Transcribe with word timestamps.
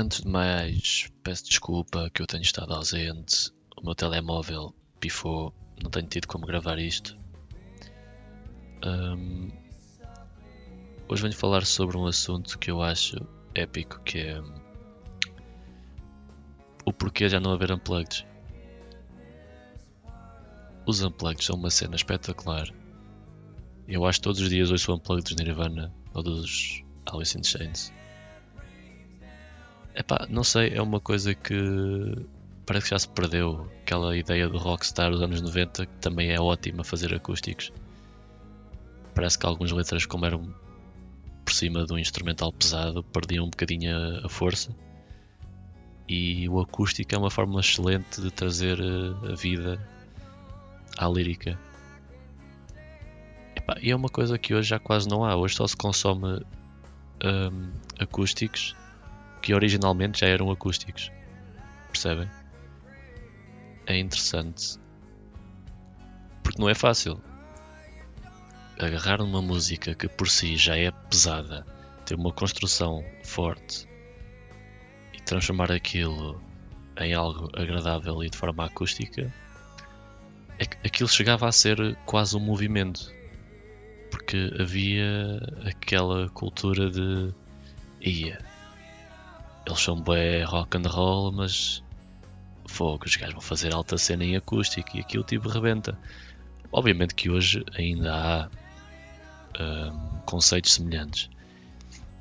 Antes 0.00 0.20
de 0.20 0.28
mais, 0.28 1.10
peço 1.24 1.46
desculpa 1.46 2.08
que 2.14 2.22
eu 2.22 2.26
tenho 2.28 2.44
estado 2.44 2.72
ausente. 2.72 3.50
O 3.76 3.84
meu 3.84 3.96
telemóvel 3.96 4.72
pifou, 5.00 5.52
não 5.82 5.90
tenho 5.90 6.06
tido 6.06 6.28
como 6.28 6.46
gravar 6.46 6.78
isto. 6.78 7.18
Um, 8.86 9.50
hoje 11.08 11.22
venho 11.22 11.34
falar 11.34 11.66
sobre 11.66 11.96
um 11.96 12.06
assunto 12.06 12.60
que 12.60 12.70
eu 12.70 12.80
acho 12.80 13.16
épico, 13.56 14.00
que 14.04 14.18
é 14.18 14.40
o 16.84 16.92
porquê 16.92 17.28
já 17.28 17.40
não 17.40 17.50
haver 17.50 17.72
unplugged. 17.72 18.24
Os 20.86 21.02
unplugged 21.02 21.42
são 21.42 21.56
uma 21.56 21.70
cena 21.70 21.96
espetacular. 21.96 22.72
Eu 23.88 24.06
acho 24.06 24.20
que 24.20 24.24
todos 24.24 24.40
os 24.40 24.48
dias 24.48 24.70
ouço 24.70 24.94
unplugged 24.94 25.34
dos 25.34 25.44
Nirvana 25.44 25.92
ou 26.14 26.22
dos 26.22 26.84
Alice 27.04 27.36
in 27.36 27.42
Chains. 27.42 27.92
Epá, 29.98 30.28
não 30.30 30.44
sei, 30.44 30.68
é 30.74 30.80
uma 30.80 31.00
coisa 31.00 31.34
que 31.34 32.24
parece 32.64 32.84
que 32.84 32.90
já 32.90 32.98
se 33.00 33.08
perdeu. 33.08 33.68
Aquela 33.82 34.16
ideia 34.16 34.48
do 34.48 34.56
rockstar 34.56 35.10
dos 35.10 35.20
anos 35.20 35.40
90 35.40 35.86
que 35.86 35.96
também 35.96 36.30
é 36.30 36.40
ótima 36.40 36.84
fazer 36.84 37.12
acústicos. 37.12 37.72
Parece 39.12 39.36
que 39.36 39.44
algumas 39.44 39.72
letras, 39.72 40.06
como 40.06 40.24
eram 40.24 40.54
por 41.44 41.52
cima 41.52 41.84
de 41.84 41.92
um 41.92 41.98
instrumental 41.98 42.52
pesado, 42.52 43.02
perdiam 43.02 43.46
um 43.46 43.50
bocadinho 43.50 44.24
a, 44.24 44.28
força. 44.28 44.72
E 46.08 46.48
o 46.48 46.60
acústico 46.60 47.12
é 47.12 47.18
uma 47.18 47.30
forma 47.30 47.58
excelente 47.58 48.20
de 48.20 48.30
trazer 48.30 48.78
a 48.80 49.34
vida 49.34 49.84
à 50.96 51.08
lírica. 51.08 51.58
Epá, 53.56 53.76
e 53.82 53.90
é 53.90 53.96
uma 53.96 54.08
coisa 54.08 54.38
que 54.38 54.54
hoje 54.54 54.68
já 54.68 54.78
quase 54.78 55.08
não 55.08 55.24
há. 55.24 55.34
Hoje 55.34 55.56
só 55.56 55.66
se 55.66 55.76
consome 55.76 56.40
um, 57.24 57.72
acústicos 57.98 58.76
que 59.40 59.54
originalmente 59.54 60.20
já 60.20 60.26
eram 60.26 60.50
acústicos. 60.50 61.10
Percebem? 61.90 62.28
É 63.86 63.96
interessante. 63.96 64.78
Porque 66.42 66.60
não 66.60 66.68
é 66.68 66.74
fácil. 66.74 67.20
Agarrar 68.78 69.20
uma 69.20 69.42
música 69.42 69.94
que 69.94 70.08
por 70.08 70.28
si 70.28 70.56
já 70.56 70.76
é 70.76 70.90
pesada, 70.90 71.66
ter 72.04 72.14
uma 72.14 72.32
construção 72.32 73.04
forte 73.24 73.88
e 75.12 75.20
transformar 75.22 75.72
aquilo 75.72 76.40
em 76.96 77.14
algo 77.14 77.50
agradável 77.56 78.22
e 78.22 78.30
de 78.30 78.36
forma 78.36 78.64
acústica, 78.64 79.32
é 80.58 80.64
aquilo 80.86 81.08
chegava 81.08 81.48
a 81.48 81.52
ser 81.52 81.96
quase 82.04 82.36
um 82.36 82.40
movimento. 82.40 83.12
Porque 84.10 84.50
havia 84.58 85.38
aquela 85.64 86.28
cultura 86.30 86.90
de 86.90 87.32
ia, 88.00 88.38
eles 89.68 89.80
são 89.80 90.00
bem 90.00 90.42
rock 90.44 90.78
and 90.78 90.88
roll, 90.88 91.30
mas 91.30 91.82
fogo, 92.66 93.04
os 93.04 93.16
gajos 93.16 93.34
vão 93.34 93.42
fazer 93.42 93.74
alta 93.74 93.98
cena 93.98 94.24
em 94.24 94.34
acústico 94.34 94.96
e 94.96 95.00
aquilo 95.00 95.22
tipo 95.22 95.48
rebenta. 95.48 95.98
Obviamente 96.72 97.14
que 97.14 97.28
hoje 97.28 97.62
ainda 97.76 98.14
há 98.14 98.48
um, 99.62 100.20
conceitos 100.24 100.72
semelhantes. 100.72 101.28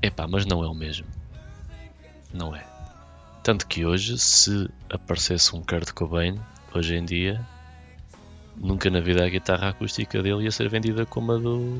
Epá, 0.00 0.26
mas 0.28 0.46
não 0.46 0.62
é 0.62 0.68
o 0.68 0.74
mesmo. 0.74 1.06
Não 2.32 2.54
é. 2.54 2.64
Tanto 3.42 3.66
que 3.66 3.84
hoje, 3.84 4.18
se 4.18 4.68
aparecesse 4.88 5.54
um 5.56 5.62
Kurt 5.62 5.90
Cobain, 5.92 6.38
hoje 6.72 6.94
em 6.94 7.04
dia, 7.04 7.44
nunca 8.56 8.88
na 8.88 9.00
vida 9.00 9.24
a 9.24 9.28
guitarra 9.28 9.70
acústica 9.70 10.22
dele 10.22 10.44
ia 10.44 10.50
ser 10.52 10.68
vendida 10.68 11.04
como 11.04 11.32
a 11.32 11.38
do. 11.38 11.76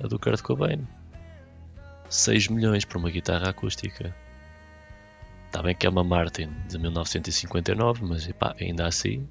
a 0.00 0.06
do 0.06 0.16
Kurt 0.16 0.42
Cobain. 0.42 0.86
6 2.08 2.48
milhões 2.48 2.84
por 2.84 2.98
uma 2.98 3.10
guitarra 3.10 3.50
acústica. 3.50 4.14
Está 5.46 5.62
bem 5.62 5.74
que 5.74 5.86
é 5.86 5.90
uma 5.90 6.04
Martin 6.04 6.50
de 6.68 6.78
1959, 6.78 8.04
mas 8.04 8.28
epá, 8.28 8.54
ainda 8.60 8.86
assim 8.86 9.26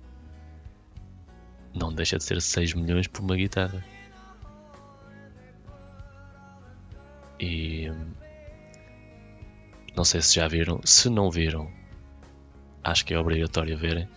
não 1.73 1.93
deixa 1.93 2.17
de 2.17 2.23
ser 2.23 2.41
6 2.41 2.73
milhões 2.73 3.07
por 3.07 3.21
uma 3.21 3.35
guitarra. 3.35 3.83
E 7.39 7.91
não 9.95 10.03
sei 10.03 10.21
se 10.21 10.35
já 10.35 10.47
viram, 10.47 10.79
se 10.85 11.09
não 11.09 11.29
viram, 11.29 11.69
acho 12.83 13.05
que 13.05 13.13
é 13.13 13.19
obrigatório 13.19 13.77
verem, 13.77 14.07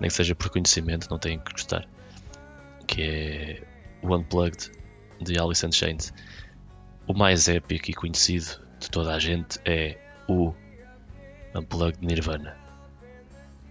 nem 0.00 0.08
que 0.08 0.14
seja 0.14 0.34
por 0.34 0.50
conhecimento, 0.50 1.08
não 1.10 1.18
têm 1.18 1.38
que 1.38 1.52
gostar. 1.52 1.88
Que 2.86 3.02
é 3.02 3.62
o 4.02 4.14
Unplugged 4.14 4.72
de 5.20 5.38
Alice 5.38 5.64
in 5.64 5.72
Chains 5.72 6.12
o 7.06 7.14
mais 7.14 7.48
épico 7.48 7.90
e 7.90 7.94
conhecido 7.94 8.60
de 8.78 8.90
toda 8.90 9.14
a 9.14 9.18
gente 9.18 9.58
é 9.64 9.98
o 10.28 10.52
Unplugged 11.54 12.04
Nirvana. 12.04 12.56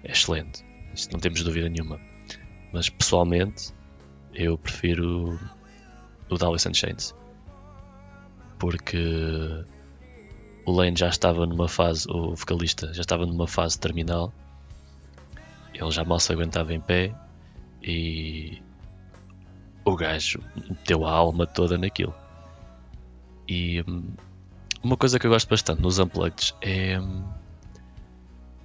É 0.04 0.12
excelente, 0.12 0.66
isso 0.94 1.10
não 1.12 1.20
temos 1.20 1.44
dúvida 1.44 1.70
nenhuma. 1.70 2.00
Mas 2.72 2.90
pessoalmente 2.90 3.74
eu 4.34 4.58
prefiro 4.58 5.40
o 6.30 6.38
da 6.38 6.48
Alice 6.48 6.68
in 6.68 6.74
Chains. 6.74 7.16
Porque 8.58 8.98
o 10.66 10.72
Lane 10.72 10.98
já 10.98 11.10
estava 11.10 11.46
numa 11.46 11.68
fase, 11.68 12.08
o 12.10 12.36
vocalista 12.36 12.94
já 12.94 13.02
estava 13.02 13.26
numa 13.26 13.48
fase 13.48 13.80
terminal. 13.80 14.34
Ele 15.74 15.92
já 15.92 16.04
mal 16.04 16.20
se 16.20 16.32
aguentava 16.32 16.74
em 16.74 16.80
pé 16.80 17.14
e 17.84 18.62
o 19.84 19.96
gajo 19.96 20.42
meteu 20.56 21.06
a 21.06 21.12
alma 21.12 21.46
toda 21.46 21.78
naquilo. 21.78 22.16
E 23.48 23.84
hum, 23.88 24.14
uma 24.84 24.98
coisa 24.98 25.20
que 25.20 25.28
eu 25.28 25.32
gosto 25.32 25.50
bastante 25.50 25.82
nos 25.82 26.00
Unplugged 26.00 26.54
é 26.62 27.00
hum, 27.00 27.24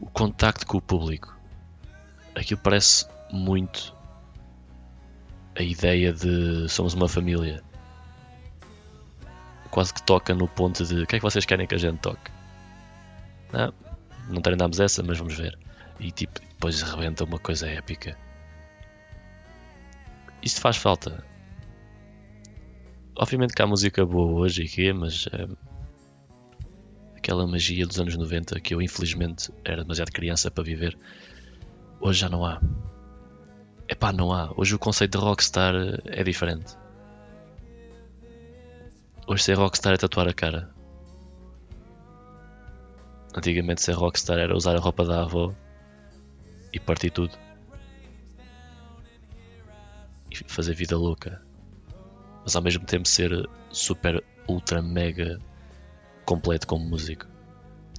o 0.00 0.06
contacto 0.06 0.66
com 0.66 0.78
o 0.78 0.80
público. 0.80 1.36
Aquilo 2.34 2.60
parece 2.60 3.06
muito 3.30 3.94
a 5.56 5.62
ideia 5.62 6.12
de 6.12 6.68
somos 6.68 6.94
uma 6.94 7.08
família. 7.08 7.62
Quase 9.70 9.94
que 9.94 10.02
toca 10.02 10.34
no 10.34 10.48
ponto 10.48 10.84
de 10.84 11.02
o 11.02 11.06
que 11.06 11.16
é 11.16 11.18
que 11.18 11.22
vocês 11.22 11.44
querem 11.44 11.66
que 11.66 11.74
a 11.74 11.78
gente 11.78 11.98
toque? 11.98 12.30
Não, 13.52 13.72
não 14.28 14.42
treinámos 14.42 14.80
essa, 14.80 15.02
mas 15.02 15.18
vamos 15.18 15.36
ver. 15.36 15.58
E 15.98 16.10
tipo, 16.10 16.40
depois 16.40 16.80
rebenta 16.82 17.24
uma 17.24 17.38
coisa 17.38 17.68
épica. 17.68 18.16
Isto 20.42 20.60
faz 20.60 20.76
falta. 20.76 21.24
Obviamente 23.22 23.52
que 23.52 23.60
há 23.60 23.66
música 23.66 24.06
boa 24.06 24.32
hoje 24.32 24.62
e 24.62 24.66
que 24.66 24.90
mas 24.94 25.28
é, 25.30 25.46
aquela 27.14 27.46
magia 27.46 27.86
dos 27.86 28.00
anos 28.00 28.16
90 28.16 28.58
que 28.60 28.74
eu 28.74 28.80
infelizmente 28.80 29.52
era 29.62 29.82
demasiado 29.82 30.10
criança 30.10 30.50
para 30.50 30.64
viver, 30.64 30.98
hoje 32.00 32.20
já 32.20 32.30
não 32.30 32.46
há. 32.46 32.58
Epá, 33.86 34.10
não 34.10 34.32
há. 34.32 34.50
Hoje 34.56 34.74
o 34.74 34.78
conceito 34.78 35.18
de 35.18 35.22
rockstar 35.22 35.74
é 36.06 36.24
diferente. 36.24 36.74
Hoje 39.26 39.42
ser 39.42 39.58
rockstar 39.58 39.92
é 39.92 39.96
tatuar 39.98 40.26
a 40.26 40.32
cara. 40.32 40.70
Antigamente 43.36 43.82
ser 43.82 43.96
rockstar 43.96 44.38
era 44.38 44.56
usar 44.56 44.74
a 44.74 44.80
roupa 44.80 45.04
da 45.04 45.24
avó 45.24 45.54
e 46.72 46.80
partir 46.80 47.10
tudo. 47.10 47.36
E 50.30 50.36
fazer 50.48 50.72
vida 50.72 50.96
louca 50.96 51.49
mas 52.44 52.56
ao 52.56 52.62
mesmo 52.62 52.84
tempo 52.84 53.06
ser 53.06 53.48
super, 53.70 54.22
ultra, 54.48 54.82
mega 54.82 55.38
completo 56.24 56.66
como 56.66 56.84
músico 56.84 57.26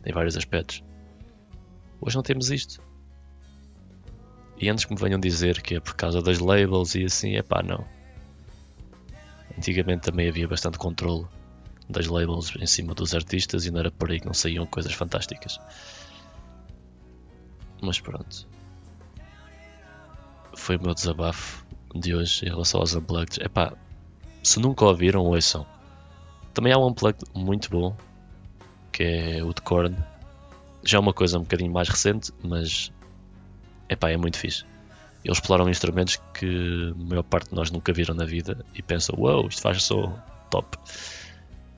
em 0.06 0.12
vários 0.12 0.36
aspectos. 0.38 0.84
Hoje 2.00 2.16
não 2.16 2.24
temos 2.24 2.50
isto. 2.50 2.82
E 4.58 4.70
antes 4.70 4.86
que 4.86 4.94
me 4.94 5.00
venham 5.00 5.20
dizer 5.20 5.62
que 5.62 5.76
é 5.76 5.80
por 5.80 5.96
causa 5.96 6.22
das 6.22 6.40
labels 6.40 6.96
e 6.96 7.06
assim, 7.06 7.36
é 7.36 7.42
pá, 7.42 7.64
não. 7.64 7.86
Antigamente 9.58 10.04
também 10.04 10.30
havia 10.30 10.48
bastante 10.48 10.78
controle 10.78 11.28
das 11.90 12.08
labels 12.08 12.56
em 12.60 12.66
cima 12.66 12.94
dos 12.94 13.14
artistas 13.14 13.66
e 13.66 13.72
não 13.72 13.80
era 13.80 13.92
por 13.92 14.10
aí 14.10 14.20
que 14.20 14.26
não 14.26 14.34
saíam 14.34 14.66
coisas 14.66 14.94
fantásticas. 14.94 15.60
Mas 17.82 18.00
pronto. 18.00 18.48
Foi 20.56 20.78
o 20.78 20.82
meu 20.82 20.94
desabafo 20.94 21.66
de 21.96 22.16
hoje 22.16 22.46
em 22.46 22.50
relação 22.50 22.80
aos 22.80 22.94
Unplugged. 22.94 23.44
Epá, 23.44 23.74
se 24.44 24.60
nunca 24.60 24.86
ouviram, 24.86 25.22
ouçam. 25.22 25.66
Também 26.54 26.74
há 26.74 26.78
um 26.78 26.88
unplug 26.88 27.18
muito 27.34 27.70
bom, 27.70 27.96
que 28.92 29.04
é 29.04 29.44
o 29.44 29.54
de 29.54 29.62
Korn. 29.62 29.96
Já 30.84 30.98
é 30.98 31.02
uma 31.02 31.14
coisa 31.14 31.38
um 31.38 31.42
bocadinho 31.42 31.72
mais 31.72 31.88
recente, 31.88 32.32
mas 32.44 32.92
epá, 33.90 34.10
é 34.10 34.18
muito 34.18 34.38
fixe. 34.38 34.66
Eles 35.24 35.38
exploram 35.38 35.70
instrumentos 35.70 36.20
que 36.34 36.94
a 36.94 37.10
maior 37.10 37.24
parte 37.24 37.50
de 37.50 37.56
nós 37.56 37.70
nunca 37.70 37.94
viram 37.94 38.16
na 38.16 38.26
vida 38.26 38.66
e 38.74 38.82
pensam, 38.82 39.16
wow, 39.18 39.48
isto 39.48 39.62
faz 39.62 39.84
som 39.84 40.18
top. 40.50 40.78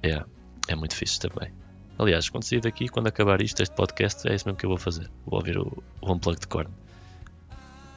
É, 0.02 0.24
é 0.68 0.76
muito 0.76 0.96
fixe 0.96 1.20
também. 1.20 1.52
Aliás, 2.00 2.30
quando 2.30 2.44
sair 2.44 2.62
daqui, 2.62 2.88
quando 2.88 3.08
acabar 3.08 3.42
isto, 3.42 3.62
este 3.62 3.76
podcast, 3.76 4.28
é 4.28 4.34
isso 4.34 4.48
mesmo 4.48 4.58
que 4.58 4.66
eu 4.66 4.70
vou 4.70 4.78
fazer. 4.78 5.10
Vou 5.26 5.40
ouvir 5.40 5.58
o, 5.58 5.84
o 6.02 6.12
Unplugged 6.12 6.42
de 6.42 6.48
Korn. 6.48 6.72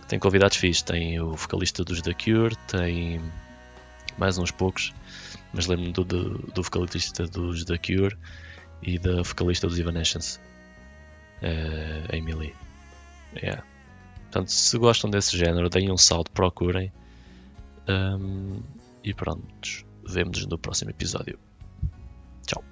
Tem 0.09 0.19
convidados 0.19 0.57
fixos, 0.57 0.83
tem 0.83 1.21
o 1.21 1.33
vocalista 1.33 1.85
dos 1.85 2.03
The 2.03 2.15
Cure, 2.15 2.55
tem 2.69 3.21
mais 4.19 4.39
uns 4.39 4.51
poucos, 4.51 4.95
mas 5.53 5.67
lembro-me 5.67 5.93
do, 5.93 6.05
do, 6.05 6.39
do, 6.53 6.63
vocalista 6.63 7.27
dos 7.27 7.65
The 7.65 7.79
Cure 7.79 8.17
e 8.83 8.99
da 8.99 9.23
vocalista 9.23 9.67
dos 9.67 9.79
Evanescence, 9.79 10.39
uh, 11.43 12.15
Emily. 12.15 12.55
Yeah. 13.37 13.63
Portanto, 14.23 14.49
se 14.49 14.79
gostam 14.79 15.11
desse 15.11 15.37
género, 15.37 15.69
deem 15.69 15.91
um 15.91 15.97
salto, 15.97 16.31
procurem. 16.31 16.93
Um, 17.89 18.61
e 19.05 19.15
pronto, 19.15 19.87
vemos-nos 20.07 20.47
no 20.47 20.59
próximo 20.59 20.91
episódio. 20.91 21.39
Tchau. 22.47 22.65